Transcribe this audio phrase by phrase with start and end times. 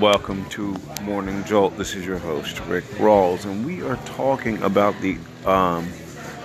[0.00, 1.76] welcome to Morning Jolt.
[1.76, 5.88] This is your host Rick Rawls, and we are talking about the um,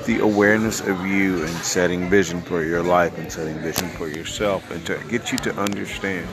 [0.07, 4.71] the awareness of you and setting vision for your life and setting vision for yourself,
[4.71, 6.25] and to get you to understand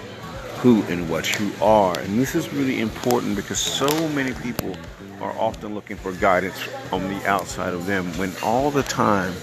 [0.60, 1.98] who and what you are.
[1.98, 4.74] And this is really important because so many people
[5.20, 6.56] are often looking for guidance
[6.90, 9.34] on the outside of them when all the time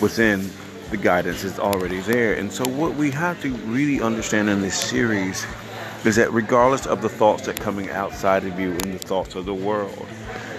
[0.00, 0.48] within
[0.90, 2.34] the guidance is already there.
[2.34, 5.44] And so, what we have to really understand in this series
[6.04, 9.44] is that regardless of the thoughts that coming outside of you and the thoughts of
[9.46, 10.06] the world,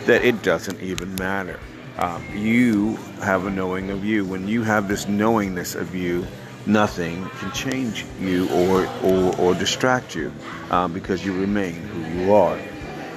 [0.06, 1.60] that it doesn't even matter.
[1.98, 4.26] Um, you have a knowing of you.
[4.26, 6.26] When you have this knowingness of you,
[6.66, 10.32] nothing can change you or or, or distract you
[10.72, 12.58] um, because you remain who you are.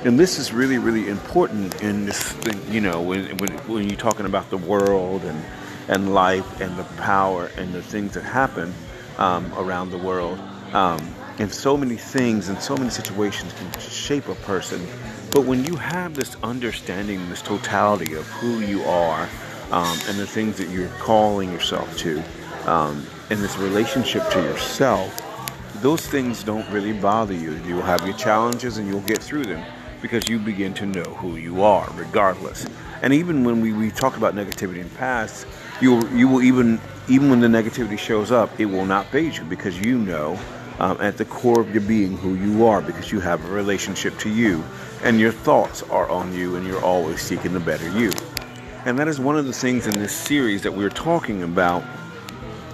[0.04, 3.96] And this is really, really important in this thing, you know, when, when, when you're
[3.96, 5.44] talking about the world and,
[5.86, 8.74] and life and the power and the things that happen
[9.18, 10.40] um, around the world.
[10.72, 10.98] Um,
[11.38, 14.86] and so many things and so many situations can shape a person.
[15.30, 19.28] But when you have this understanding, this totality of who you are
[19.70, 22.22] um, and the things that you're calling yourself to,
[22.66, 25.18] um, and this relationship to yourself,
[25.82, 27.58] those things don't really bother you.
[27.66, 29.64] You'll have your challenges and you'll get through them
[30.02, 32.66] because you begin to know who you are, regardless.
[33.02, 35.46] And even when we, we talk about negativity in the past,
[35.80, 39.44] you you will even even when the negativity shows up, it will not faze you
[39.44, 40.38] because you know
[40.82, 44.18] um, at the core of your being who you are because you have a relationship
[44.18, 44.62] to you
[45.04, 48.10] and your thoughts are on you and you're always seeking the better you.
[48.84, 51.84] And that is one of the things in this series that we're talking about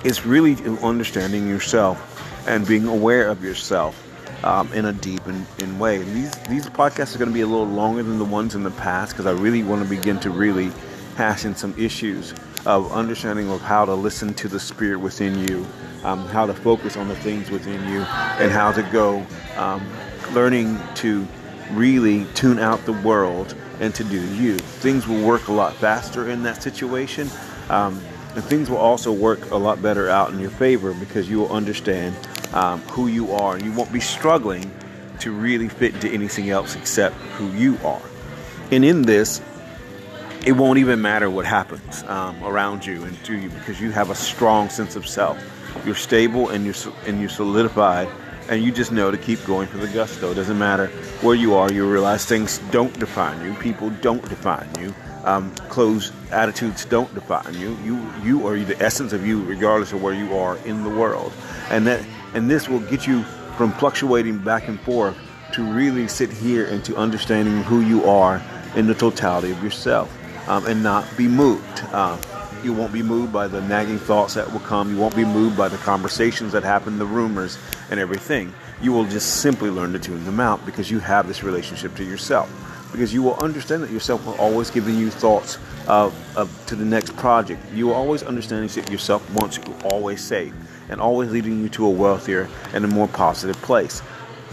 [0.04, 4.02] is really understanding yourself and being aware of yourself
[4.42, 6.00] um, in a deep and in way.
[6.00, 8.62] And these these podcasts are going to be a little longer than the ones in
[8.62, 10.70] the past because I really want to begin to really
[11.16, 12.32] hash in some issues
[12.68, 15.66] of understanding of how to listen to the spirit within you,
[16.04, 19.24] um, how to focus on the things within you, and how to go
[19.56, 19.84] um,
[20.32, 21.26] learning to
[21.72, 24.58] really tune out the world and to do you.
[24.58, 27.30] Things will work a lot faster in that situation.
[27.70, 28.00] Um,
[28.34, 31.50] and things will also work a lot better out in your favor because you will
[31.50, 32.14] understand
[32.52, 33.54] um, who you are.
[33.56, 34.70] And you won't be struggling
[35.20, 38.02] to really fit into anything else except who you are.
[38.70, 39.40] And in this,
[40.46, 44.10] it won't even matter what happens um, around you and to you because you have
[44.10, 45.38] a strong sense of self.
[45.84, 46.74] You're stable and you're
[47.06, 48.08] and you're solidified,
[48.48, 50.30] and you just know to keep going for the gusto.
[50.30, 50.86] It doesn't matter
[51.22, 51.70] where you are.
[51.72, 53.54] You realize things don't define you.
[53.54, 54.94] People don't define you.
[55.24, 55.52] Um,
[56.30, 57.76] attitudes don't define you.
[57.84, 61.32] You you are the essence of you, regardless of where you are in the world,
[61.70, 63.22] and that and this will get you
[63.56, 65.16] from fluctuating back and forth
[65.52, 68.40] to really sit here and to understanding who you are
[68.76, 70.17] in the totality of yourself
[70.48, 71.84] um, and not be moved.
[71.92, 72.18] Uh,
[72.64, 74.90] you won't be moved by the nagging thoughts that will come.
[74.90, 77.56] You won't be moved by the conversations that happen, the rumors,
[77.90, 78.52] and everything.
[78.82, 82.04] You will just simply learn to tune them out because you have this relationship to
[82.04, 82.50] yourself.
[82.90, 86.84] Because you will understand that yourself will always giving you thoughts of, of to the
[86.84, 87.62] next project.
[87.72, 90.54] You will always understand that yourself wants you always safe
[90.88, 94.02] and always leading you to a wealthier and a more positive place.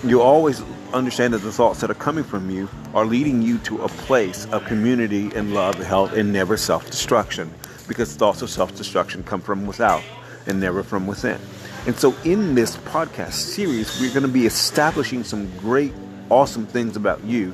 [0.04, 0.62] You always
[0.94, 4.46] understand that the thoughts that are coming from you are leading you to a place
[4.48, 7.54] of community and love, health, and never self destruction.
[7.88, 10.04] Because thoughts of self destruction come from without
[10.48, 11.40] and never from within.
[11.86, 15.94] And so, in this podcast series, we're going to be establishing some great,
[16.30, 17.54] awesome things about you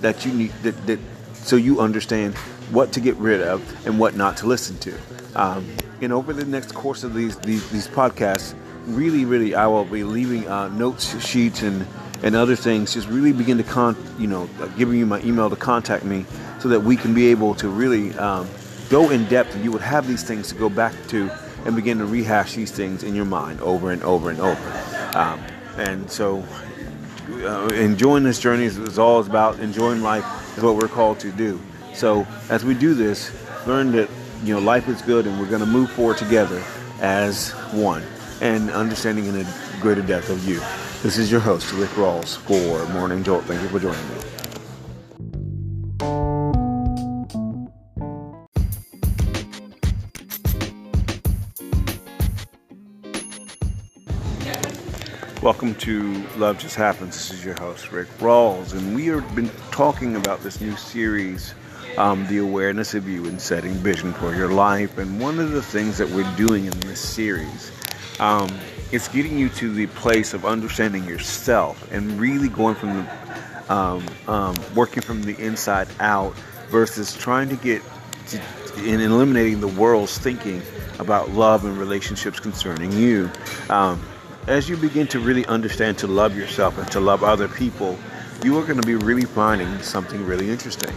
[0.00, 0.98] that you need that, that
[1.32, 2.34] so you understand
[2.70, 4.94] what to get rid of and what not to listen to.
[5.34, 5.66] Um,
[6.00, 8.54] and over the next course of these these, these podcasts,
[8.88, 11.86] really, really, I will be leaving uh, notes sheets and
[12.22, 12.94] and other things.
[12.94, 16.24] Just really begin to con, you know, uh, giving you my email to contact me
[16.58, 18.48] so that we can be able to really um,
[18.90, 21.30] go in depth, and you would have these things to go back to
[21.64, 24.82] and begin to rehash these things in your mind over and over and over.
[25.14, 25.40] Um,
[25.76, 26.44] and so,
[27.42, 30.24] uh, enjoying this journey is, is all about enjoying life.
[30.56, 31.60] Is what we're called to do.
[31.94, 33.30] So, as we do this,
[33.66, 34.08] learn that
[34.44, 36.62] you know, life is good and we're going to move forward together
[37.00, 38.02] as one
[38.40, 40.60] and understanding in a greater depth of you.
[41.02, 43.44] This is your host, Rick Rawls, for Morning Jolt.
[43.44, 44.14] Thank you for joining me.
[55.40, 57.14] Welcome to Love Just Happens.
[57.14, 61.54] This is your host, Rick Rawls, and we have been talking about this new series
[61.96, 64.98] um, the awareness of you and setting vision for your life.
[64.98, 67.72] And one of the things that we're doing in this series
[68.20, 68.48] um,
[68.92, 73.28] is getting you to the place of understanding yourself and really going from the
[73.70, 76.34] um, um working from the inside out
[76.70, 77.82] versus trying to get
[78.28, 78.40] to,
[78.84, 80.62] in eliminating the world's thinking
[80.98, 83.30] about love and relationships concerning you.
[83.68, 84.02] Um,
[84.46, 87.98] as you begin to really understand to love yourself and to love other people,
[88.42, 90.94] you are going to be really finding something really interesting.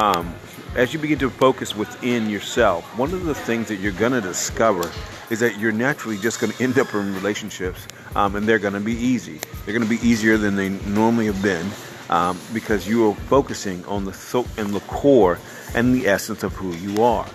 [0.00, 0.34] Um,
[0.76, 4.22] as you begin to focus within yourself, one of the things that you're going to
[4.22, 4.90] discover
[5.28, 7.86] is that you're naturally just going to end up in relationships
[8.16, 9.38] um, and they're going to be easy.
[9.62, 11.66] They're going to be easier than they normally have been
[12.08, 15.38] um, because you are focusing on the so- and the core
[15.74, 17.26] and the essence of who you are.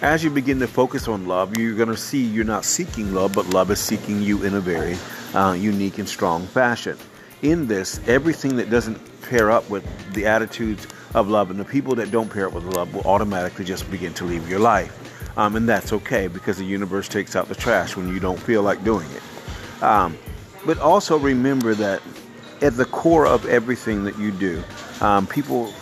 [0.00, 3.32] As you begin to focus on love, you're going to see you're not seeking love,
[3.32, 4.96] but love is seeking you in a very
[5.34, 6.96] uh, unique and strong fashion.
[7.42, 9.84] In this, everything that doesn't pair up with
[10.14, 13.64] the attitudes of love and the people that don't pair up with love will automatically
[13.64, 15.00] just begin to leave your life.
[15.36, 18.62] Um, and that's okay because the universe takes out the trash when you don't feel
[18.62, 19.82] like doing it.
[19.82, 20.16] Um,
[20.64, 22.02] but also remember that
[22.62, 24.62] at the core of everything that you do,
[25.00, 25.72] um, people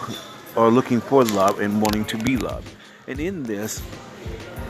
[0.57, 2.69] are looking for love and wanting to be loved.
[3.07, 3.81] And in this,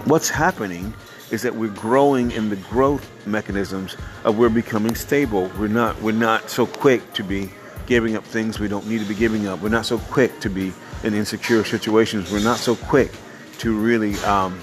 [0.05, 0.95] what's happening
[1.31, 5.51] is that we're growing in the growth mechanisms of we're becoming stable.
[5.59, 7.51] We're not we're not so quick to be
[7.87, 9.61] giving up things we don't need to be giving up.
[9.61, 10.73] We're not so quick to be
[11.05, 12.31] in insecure situations.
[12.31, 13.13] We're not so quick
[13.59, 14.61] to really um,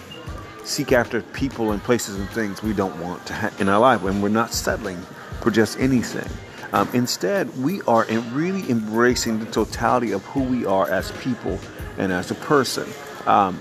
[0.63, 4.04] seek after people and places and things we don't want to have in our life.
[4.04, 5.01] And we're not settling
[5.42, 6.30] for just anything.
[6.71, 11.60] Um, instead, we are really embracing the totality of who we are as people
[11.98, 12.88] and as a person.
[13.25, 13.60] Um,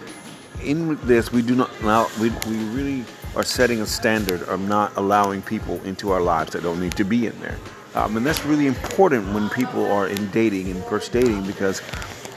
[0.63, 3.05] in this, we do not allow, we, we really
[3.35, 7.05] are setting a standard of not allowing people into our lives that don't need to
[7.05, 7.57] be in there.
[7.99, 11.83] Um, and that's really important when people are in dating and first dating because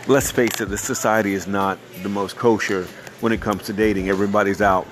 [0.07, 2.85] let's face it, the society is not the most kosher
[3.19, 4.09] when it comes to dating.
[4.09, 4.87] Everybody's out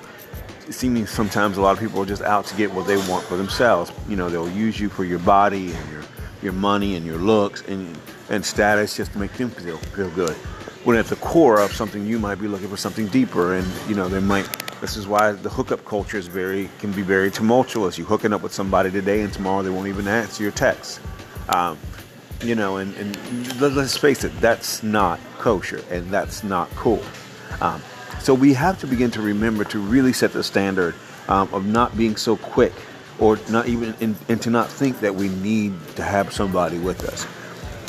[0.70, 3.36] seeming sometimes a lot of people are just out to get what they want for
[3.36, 3.90] themselves.
[4.08, 6.04] You know, they'll use you for your body and your
[6.40, 10.36] your money and your looks and and status just to make them feel feel good.
[10.84, 13.96] When at the core of something you might be looking for something deeper and you
[13.96, 14.48] know they might
[14.80, 17.98] this is why the hookup culture is very can be very tumultuous.
[17.98, 21.00] You hooking up with somebody today and tomorrow they won't even answer your texts.
[21.48, 21.78] Um,
[22.42, 27.02] you know, and, and let's face it, that's not kosher and that's not cool.
[27.60, 27.82] Um,
[28.20, 30.94] so we have to begin to remember to really set the standard
[31.28, 32.72] um, of not being so quick
[33.18, 37.04] or not even in, and to not think that we need to have somebody with
[37.04, 37.26] us.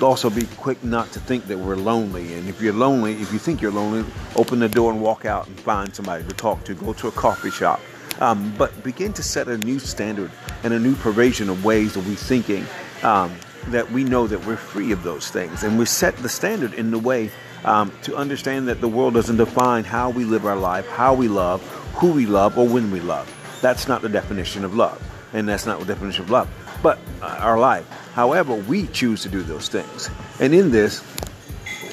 [0.02, 2.34] Also, be quick not to think that we're lonely.
[2.34, 5.48] And if you're lonely, if you think you're lonely, open the door and walk out
[5.48, 6.74] and find somebody to talk to.
[6.74, 7.80] Go to a coffee shop.
[8.20, 10.32] Um, but begin to set a new standard
[10.64, 12.66] and a new pervasion of ways of we thinking
[13.04, 13.34] um,
[13.68, 15.64] that we know that we're free of those things.
[15.64, 17.32] And we set the standard in the way
[17.64, 21.28] um, to understand that the world doesn't define how we live our life, how we
[21.28, 21.62] love,
[21.96, 23.32] who we love, or when we love.
[23.62, 25.02] That's not the definition of love,
[25.34, 26.50] and that's not the definition of love,
[26.82, 27.88] but uh, our life.
[28.14, 30.10] However, we choose to do those things.
[30.40, 31.04] And in this,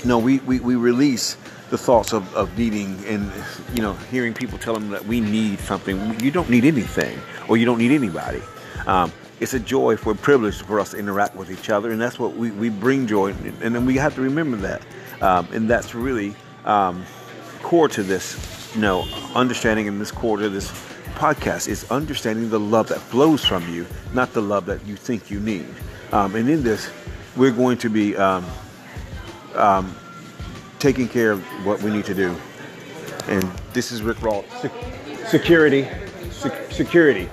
[0.03, 1.37] you know, we, we, we release
[1.71, 3.31] the thoughts of, of needing and,
[3.75, 6.19] you know, hearing people tell them that we need something.
[6.21, 7.19] You don't need anything,
[7.49, 8.43] or you don't need anybody.
[8.87, 12.01] Um, it's a joy for a privilege for us to interact with each other, and
[12.01, 13.33] that's what we, we bring joy.
[13.61, 14.83] And then we have to remember that.
[15.21, 16.35] Um, and that's really
[16.65, 17.05] um,
[17.63, 20.71] core to this, you know, understanding in this core to this
[21.15, 25.31] podcast is understanding the love that flows from you, not the love that you think
[25.31, 25.67] you need.
[26.13, 26.91] Um, and in this,
[27.37, 28.45] we're going to be um,
[29.55, 29.95] um,
[30.79, 32.35] taking care of what we need to do.
[33.29, 34.43] And this is Rick Raw.
[35.27, 35.87] security.
[36.71, 37.29] security.